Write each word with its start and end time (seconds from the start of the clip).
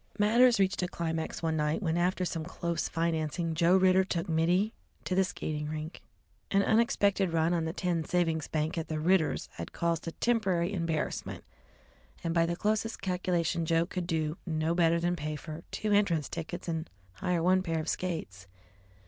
Matters 0.17 0.59
reached 0.59 0.81
a 0.81 0.87
climax 0.87 1.43
one 1.43 1.55
night 1.55 1.83
when, 1.83 1.95
after 1.95 2.25
some 2.25 2.43
close 2.43 2.89
financing, 2.89 3.53
Joe 3.53 3.77
Ridder 3.77 4.03
took 4.03 4.27
Mittie 4.27 4.73
to 5.03 5.13
the 5.13 5.23
Skating 5.23 5.69
Rink. 5.69 6.01
An 6.49 6.63
unexpected 6.63 7.31
run 7.31 7.53
on 7.53 7.65
the 7.65 7.71
tin 7.71 8.03
savings 8.03 8.47
bank 8.47 8.79
at 8.79 8.87
the 8.87 8.99
Ridders' 8.99 9.47
had 9.57 9.73
caused 9.73 10.07
a 10.07 10.11
temporary 10.13 10.73
embarrassment, 10.73 11.43
and 12.23 12.33
by 12.33 12.47
the 12.47 12.55
closest 12.55 12.99
calculation 12.99 13.63
Joe 13.63 13.85
could 13.85 14.07
do 14.07 14.37
no 14.43 14.73
better 14.73 14.99
than 14.99 15.15
pay 15.15 15.35
for 15.35 15.61
two 15.69 15.91
entrance 15.91 16.27
tickets 16.29 16.67
and 16.67 16.89
hire 17.13 17.43
one 17.43 17.61
pair 17.61 17.77
of 17.79 17.87
skates. 17.87 18.47